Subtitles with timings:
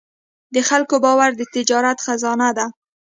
[0.55, 2.65] د خلکو باور د تجارت خزانه ده.